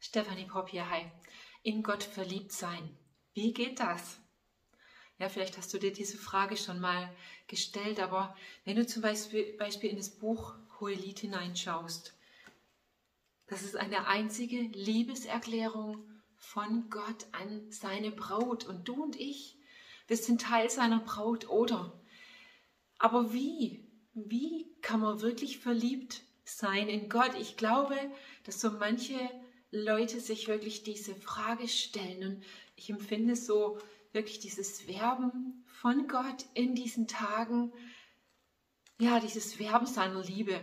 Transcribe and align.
Stefanie 0.00 0.46
Popp 0.46 0.68
hier, 0.68 0.88
hi. 0.88 1.10
In 1.62 1.82
Gott 1.82 2.04
verliebt 2.04 2.52
sein. 2.52 2.96
Wie 3.34 3.52
geht 3.52 3.80
das? 3.80 4.20
Ja, 5.18 5.28
vielleicht 5.28 5.58
hast 5.58 5.74
du 5.74 5.78
dir 5.78 5.92
diese 5.92 6.16
Frage 6.16 6.56
schon 6.56 6.78
mal 6.78 7.12
gestellt, 7.48 7.98
aber 7.98 8.36
wenn 8.64 8.76
du 8.76 8.86
zum 8.86 9.02
Beispiel, 9.02 9.56
Beispiel 9.56 9.90
in 9.90 9.96
das 9.96 10.10
Buch 10.10 10.54
Hohelied 10.78 11.18
hineinschaust, 11.18 12.16
das 13.48 13.62
ist 13.62 13.76
eine 13.76 14.06
einzige 14.06 14.60
Liebeserklärung 14.60 16.08
von 16.36 16.88
Gott 16.90 17.26
an 17.32 17.72
seine 17.72 18.12
Braut. 18.12 18.64
Und 18.66 18.86
du 18.86 19.02
und 19.02 19.16
ich, 19.16 19.58
wir 20.06 20.16
sind 20.16 20.42
Teil 20.42 20.70
seiner 20.70 21.00
Braut, 21.00 21.48
oder? 21.48 22.00
Aber 22.98 23.32
wie? 23.32 23.90
Wie 24.14 24.76
kann 24.80 25.00
man 25.00 25.22
wirklich 25.22 25.58
verliebt 25.58 26.22
sein 26.44 26.88
in 26.88 27.08
Gott? 27.08 27.32
Ich 27.40 27.56
glaube, 27.56 27.96
dass 28.44 28.60
so 28.60 28.70
manche 28.70 29.18
Leute 29.70 30.20
sich 30.20 30.48
wirklich 30.48 30.82
diese 30.82 31.14
Frage 31.14 31.68
stellen. 31.68 32.22
Und 32.24 32.44
ich 32.76 32.90
empfinde 32.90 33.36
so 33.36 33.78
wirklich 34.12 34.38
dieses 34.38 34.88
Werben 34.88 35.64
von 35.66 36.08
Gott 36.08 36.44
in 36.54 36.74
diesen 36.74 37.06
Tagen, 37.06 37.72
ja, 39.00 39.20
dieses 39.20 39.58
Werben 39.58 39.86
seiner 39.86 40.22
Liebe. 40.22 40.60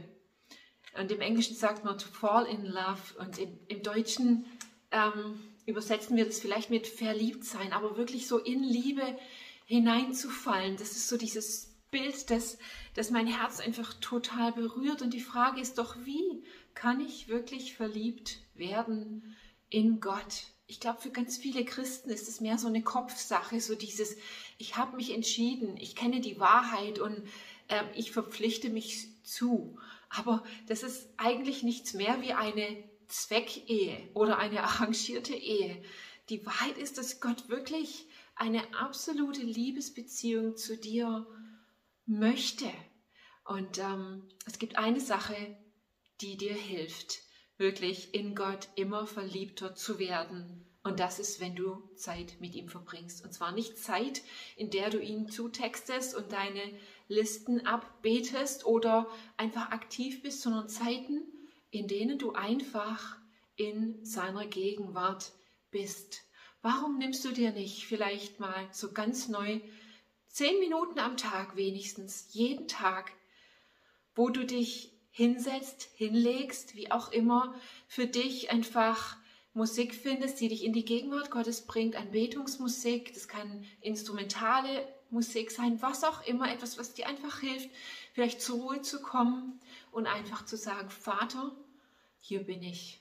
Und 0.98 1.12
im 1.12 1.22
Englischen 1.22 1.55
sagt 1.55 1.84
man 1.84 1.98
to 1.98 2.08
fall 2.08 2.46
in 2.46 2.66
love 2.66 3.18
und 3.20 3.38
im, 3.38 3.60
im 3.68 3.84
Deutschen 3.84 4.46
ähm, 4.91 5.40
übersetzen 5.66 6.16
wir 6.16 6.26
das 6.26 6.40
vielleicht 6.40 6.70
mit 6.70 6.88
verliebt 6.88 7.44
sein, 7.44 7.74
aber 7.74 7.98
wirklich 7.98 8.27
so 8.27 8.38
in 8.40 8.63
Liebe 8.63 9.18
hineinzufallen. 9.66 10.77
Das 10.77 10.91
ist 10.91 11.10
so 11.10 11.18
dieses 11.18 11.75
Bild, 11.95 12.30
das, 12.30 12.58
das 12.94 13.09
mein 13.09 13.26
Herz 13.26 13.62
einfach 13.62 13.94
total 14.02 14.52
berührt. 14.52 15.02
Und 15.02 15.13
die 15.13 15.22
Frage 15.22 15.62
ist 15.62 15.77
doch, 15.77 15.95
wie 16.04 16.44
kann 16.73 16.99
ich 16.99 17.30
wirklich 17.30 17.73
verliebt 17.73 18.40
werden 18.54 19.38
in 19.70 20.02
Gott? 20.02 20.48
Ich 20.68 20.82
glaube, 20.82 20.99
für 20.99 21.12
ganz 21.12 21.37
viele 21.37 21.63
Christen 21.63 22.10
ist 22.10 22.27
es 22.27 22.41
mehr 22.41 22.57
so 22.57 22.68
eine 22.68 22.82
Kopfsache, 22.82 23.62
so 23.62 23.76
dieses, 23.76 24.18
ich 24.57 24.76
habe 24.76 24.98
mich 24.98 25.13
entschieden, 25.13 25.77
ich 25.77 25.96
kenne 25.96 26.20
die 26.20 26.37
Wahrheit 26.37 26.99
und 26.99 27.24
äh, 27.70 27.84
ich 27.96 28.12
verpflichte 28.12 28.70
mich 28.70 29.07
zu. 29.24 29.80
Aber 30.09 30.43
das 30.68 30.84
ist 30.84 31.07
eigentlich 31.15 31.63
nichts 31.63 31.93
mehr 31.93 32.21
wie 32.21 32.34
eine 32.34 32.84
Zweckehe 33.07 33.98
oder 34.13 34.37
eine 34.37 34.63
arrangierte 34.63 35.34
Ehe. 35.34 35.82
Die 36.27 36.46
Wahrheit 36.46 36.77
ist, 36.77 36.98
dass 36.98 37.21
Gott 37.21 37.48
wirklich 37.48 38.05
eine 38.35 38.62
absolute 38.77 39.43
Liebesbeziehung 39.43 40.57
zu 40.57 40.76
dir 40.76 41.26
möchte. 42.06 42.72
Und 43.46 43.78
ähm, 43.78 44.28
es 44.46 44.60
gibt 44.60 44.78
eine 44.78 45.00
Sache, 45.00 45.36
die 46.22 46.38
dir 46.38 46.54
hilft, 46.54 47.20
wirklich 47.58 48.14
in 48.14 48.36
Gott 48.36 48.70
immer 48.76 49.08
verliebter 49.08 49.76
zu 49.76 50.00
werden. 50.00 50.66
Und 50.84 51.00
das 51.00 51.18
ist, 51.20 51.40
wenn 51.40 51.56
du 51.56 51.82
Zeit 51.96 52.36
mit 52.40 52.54
ihm 52.54 52.70
verbringst. 52.70 53.24
Und 53.24 53.34
zwar 53.34 53.52
nicht 53.52 53.78
Zeit, 53.78 54.22
in 54.56 54.70
der 54.70 54.92
du 54.92 55.00
ihn 55.00 55.30
zutextest 55.30 56.16
und 56.16 56.32
deine 56.32 56.62
Listen 57.08 57.66
abbetest 57.66 58.66
oder 58.66 59.08
einfach 59.36 59.72
aktiv 59.72 60.22
bist, 60.22 60.42
sondern 60.42 60.70
Zeiten, 60.70 61.24
in 61.72 61.88
denen 61.88 62.20
du 62.20 62.34
einfach 62.34 63.18
in 63.56 64.03
seiner 64.06 64.46
Gegenwart 64.46 65.31
bist. 65.72 66.22
Warum 66.62 66.98
nimmst 66.98 67.26
du 67.26 67.31
dir 67.31 67.52
nicht 67.52 67.86
vielleicht 67.86 68.40
mal 68.40 68.68
so 68.72 68.92
ganz 68.92 69.28
neu 69.28 69.62
zehn 70.36 70.59
Minuten 70.59 71.00
am 71.00 71.16
Tag 71.16 71.56
wenigstens, 71.56 72.28
jeden 72.31 72.68
Tag, 72.68 73.14
wo 74.16 74.30
du 74.30 74.46
dich 74.46 74.92
hinsetzt, 75.09 75.88
hinlegst, 75.96 76.75
wie 76.75 76.92
auch 76.92 77.14
immer, 77.14 77.56
für 77.88 78.06
dich 78.06 78.52
einfach 78.52 79.16
Musik 79.53 79.96
findest, 79.96 80.42
die 80.42 80.50
dich 80.50 80.66
in 80.66 80.74
die 80.74 80.84
Gegenwart 80.84 81.31
Gottes 81.31 81.66
bringt, 81.66 81.96
Anbetungsmusik, 81.96 83.14
das 83.14 83.30
kann 83.30 83.66
instrumentale 83.80 84.86
Musik 85.09 85.52
sein, 85.52 85.82
was 85.82 86.04
auch 86.04 86.26
immer, 86.26 86.52
etwas, 86.52 86.78
was 86.78 86.94
dir 86.94 87.08
einfach 87.08 87.40
hilft, 87.40 87.70
vielleicht 88.12 88.42
zur 88.42 88.59
Ruhe 88.59 88.82
zu 88.82 89.02
kommen 89.02 89.62
und 89.94 90.06
einfach 90.06 90.44
zu 90.44 90.58
sagen, 90.58 90.90
Vater, 90.90 91.56
hier 92.20 92.44
bin 92.44 92.62
ich, 92.62 93.00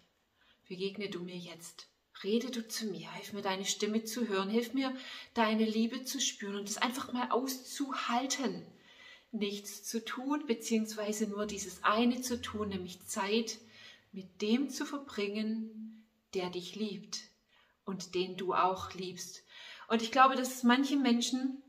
begegne 0.69 1.11
du 1.11 1.25
mir 1.25 1.37
jetzt. 1.37 1.89
Rede 2.23 2.51
du 2.51 2.67
zu 2.67 2.87
mir, 2.87 3.11
hilf 3.13 3.33
mir 3.33 3.43
deine 3.43 3.65
Stimme 3.65 4.05
zu 4.05 4.29
hören, 4.29 4.49
hilf 4.49 4.73
mir 4.73 4.95
deine 5.35 5.65
Liebe 5.65 6.05
zu 6.05 6.21
spüren 6.21 6.57
und 6.57 6.69
es 6.69 6.79
einfach 6.79 7.13
mal 7.13 7.31
auszuhalten 7.31 8.65
nichts 9.35 9.83
zu 9.83 10.05
tun, 10.05 10.47
beziehungsweise 10.47 11.27
nur 11.27 11.47
dieses 11.47 11.83
eine 11.83 12.21
zu 12.23 12.41
tun, 12.41 12.69
nämlich 12.69 13.05
Zeit 13.07 13.59
mit 14.13 14.41
dem 14.41 14.71
zu 14.71 14.87
verbringen, 14.87 16.07
der 16.35 16.51
dich 16.51 16.77
liebt 16.77 17.21
und 17.85 18.15
den 18.15 18.37
du 18.37 18.55
auch 18.55 18.95
liebst. 18.95 19.43
Und 19.89 20.03
ich 20.03 20.13
glaube, 20.13 20.37
dass 20.37 20.63
manche 20.63 20.97
Menschen 20.97 21.63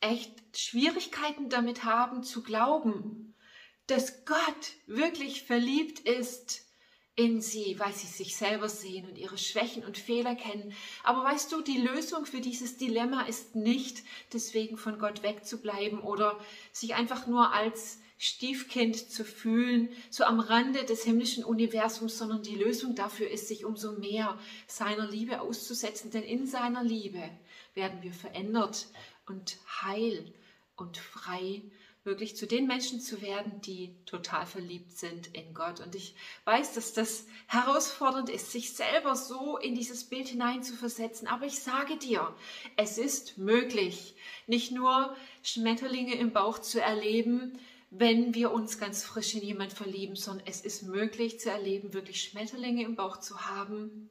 echt 0.00 0.58
Schwierigkeiten 0.58 1.48
damit 1.48 1.84
haben 1.84 2.24
zu 2.24 2.42
glauben, 2.42 3.34
dass 3.86 4.24
Gott 4.24 4.72
wirklich 4.86 5.44
verliebt 5.44 6.00
ist 6.00 6.66
in 7.22 7.40
sie, 7.40 7.78
weil 7.78 7.92
sie 7.92 8.06
sich 8.06 8.36
selber 8.36 8.68
sehen 8.68 9.08
und 9.08 9.16
ihre 9.16 9.38
Schwächen 9.38 9.84
und 9.84 9.96
Fehler 9.96 10.34
kennen. 10.34 10.74
Aber 11.04 11.22
weißt 11.24 11.52
du, 11.52 11.60
die 11.60 11.78
Lösung 11.78 12.26
für 12.26 12.40
dieses 12.40 12.76
Dilemma 12.76 13.22
ist 13.22 13.54
nicht, 13.54 14.02
deswegen 14.32 14.76
von 14.76 14.98
Gott 14.98 15.22
wegzubleiben 15.22 16.00
oder 16.00 16.38
sich 16.72 16.94
einfach 16.94 17.26
nur 17.26 17.52
als 17.52 17.98
Stiefkind 18.18 18.96
zu 18.96 19.24
fühlen, 19.24 19.88
so 20.10 20.24
am 20.24 20.40
Rande 20.40 20.84
des 20.84 21.04
himmlischen 21.04 21.44
Universums, 21.44 22.18
sondern 22.18 22.42
die 22.42 22.54
Lösung 22.54 22.94
dafür 22.94 23.28
ist, 23.28 23.48
sich 23.48 23.64
umso 23.64 23.92
mehr 23.92 24.38
seiner 24.66 25.08
Liebe 25.08 25.40
auszusetzen, 25.40 26.10
denn 26.10 26.22
in 26.22 26.46
seiner 26.46 26.84
Liebe 26.84 27.22
werden 27.74 28.02
wir 28.02 28.12
verändert 28.12 28.86
und 29.26 29.56
heil 29.82 30.32
und 30.76 30.96
frei 30.96 31.62
wirklich 32.04 32.36
zu 32.36 32.46
den 32.46 32.66
Menschen 32.66 33.00
zu 33.00 33.22
werden, 33.22 33.60
die 33.60 33.94
total 34.06 34.44
verliebt 34.46 34.92
sind 34.92 35.28
in 35.36 35.54
Gott. 35.54 35.80
Und 35.80 35.94
ich 35.94 36.16
weiß, 36.44 36.74
dass 36.74 36.92
das 36.92 37.26
herausfordernd 37.46 38.28
ist, 38.28 38.50
sich 38.50 38.72
selber 38.72 39.14
so 39.14 39.56
in 39.56 39.74
dieses 39.74 40.04
Bild 40.04 40.28
hinein 40.28 40.62
zu 40.64 40.74
versetzen. 40.74 41.28
Aber 41.28 41.46
ich 41.46 41.60
sage 41.60 41.96
dir, 41.96 42.34
es 42.76 42.98
ist 42.98 43.38
möglich, 43.38 44.16
nicht 44.46 44.72
nur 44.72 45.16
Schmetterlinge 45.42 46.16
im 46.16 46.32
Bauch 46.32 46.58
zu 46.58 46.80
erleben, 46.80 47.58
wenn 47.90 48.34
wir 48.34 48.52
uns 48.52 48.78
ganz 48.78 49.04
frisch 49.04 49.34
in 49.34 49.42
jemand 49.42 49.72
verlieben, 49.72 50.16
sondern 50.16 50.46
es 50.46 50.62
ist 50.62 50.82
möglich 50.82 51.38
zu 51.38 51.50
erleben, 51.50 51.92
wirklich 51.92 52.22
Schmetterlinge 52.22 52.82
im 52.82 52.96
Bauch 52.96 53.18
zu 53.18 53.48
haben 53.48 54.10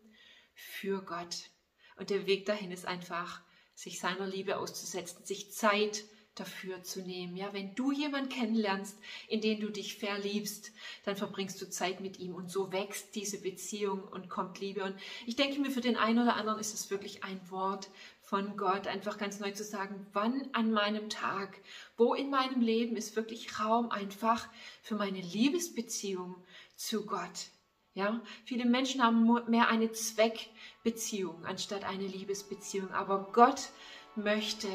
für 0.53 1.01
Gott. 1.01 1.49
Und 1.97 2.09
der 2.09 2.25
Weg 2.25 2.45
dahin 2.45 2.71
ist 2.71 2.85
einfach, 2.85 3.41
sich 3.73 3.99
seiner 3.99 4.27
Liebe 4.27 4.57
auszusetzen, 4.57 5.25
sich 5.25 5.51
Zeit 5.51 5.95
zu 5.95 6.20
dafür 6.35 6.81
zu 6.83 7.01
nehmen. 7.01 7.35
Ja, 7.35 7.53
wenn 7.53 7.75
du 7.75 7.91
jemanden 7.91 8.29
kennenlernst, 8.29 8.97
in 9.27 9.41
den 9.41 9.59
du 9.59 9.69
dich 9.69 9.97
verliebst, 9.97 10.71
dann 11.03 11.17
verbringst 11.17 11.61
du 11.61 11.69
Zeit 11.69 11.99
mit 11.99 12.19
ihm 12.19 12.35
und 12.35 12.49
so 12.49 12.71
wächst 12.71 13.15
diese 13.15 13.41
Beziehung 13.41 14.03
und 14.03 14.29
kommt 14.29 14.59
Liebe. 14.59 14.83
Und 14.83 14.95
ich 15.25 15.35
denke 15.35 15.59
mir, 15.59 15.71
für 15.71 15.81
den 15.81 15.97
einen 15.97 16.19
oder 16.19 16.35
anderen 16.35 16.59
ist 16.59 16.73
es 16.73 16.89
wirklich 16.89 17.23
ein 17.23 17.39
Wort 17.49 17.89
von 18.21 18.55
Gott, 18.55 18.87
einfach 18.87 19.17
ganz 19.17 19.39
neu 19.41 19.51
zu 19.51 19.65
sagen, 19.65 20.07
wann 20.13 20.47
an 20.53 20.71
meinem 20.71 21.09
Tag, 21.09 21.59
wo 21.97 22.13
in 22.13 22.29
meinem 22.29 22.61
Leben 22.61 22.95
ist 22.95 23.17
wirklich 23.17 23.59
Raum 23.59 23.91
einfach 23.91 24.47
für 24.81 24.95
meine 24.95 25.19
Liebesbeziehung 25.19 26.35
zu 26.77 27.05
Gott. 27.05 27.49
Ja, 27.93 28.21
viele 28.45 28.63
Menschen 28.63 29.03
haben 29.03 29.25
mehr 29.49 29.67
eine 29.67 29.91
Zweckbeziehung 29.91 31.43
anstatt 31.43 31.83
eine 31.83 32.07
Liebesbeziehung, 32.07 32.89
aber 32.91 33.31
Gott 33.33 33.69
möchte 34.15 34.69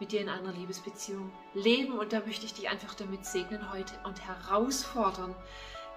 mit 0.00 0.12
dir 0.12 0.20
in 0.20 0.28
einer 0.28 0.52
Liebesbeziehung 0.52 1.32
leben. 1.54 1.98
Und 1.98 2.12
da 2.12 2.20
möchte 2.20 2.46
ich 2.46 2.54
dich 2.54 2.68
einfach 2.68 2.94
damit 2.94 3.24
segnen 3.26 3.72
heute 3.72 3.94
und 4.04 4.20
herausfordern. 4.26 5.34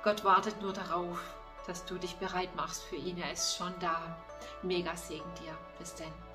Gott 0.04 0.24
wartet 0.24 0.62
nur 0.62 0.74
darauf, 0.74 1.20
dass 1.68 1.86
du 1.86 1.96
dich 1.96 2.16
bereit 2.16 2.56
machst 2.56 2.84
für 2.84 2.96
ihn. 2.96 3.18
Er 3.18 3.32
ist 3.32 3.56
schon 3.56 3.74
da. 3.80 4.18
Mega 4.64 4.96
Segen 4.96 5.32
dir. 5.44 5.56
Bis 5.78 5.94
denn. 5.96 6.31